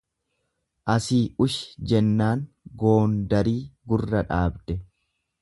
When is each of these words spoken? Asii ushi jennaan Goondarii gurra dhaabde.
Asii 0.93 1.19
ushi 1.45 1.85
jennaan 1.91 2.41
Goondarii 2.85 3.61
gurra 3.93 4.27
dhaabde. 4.33 4.81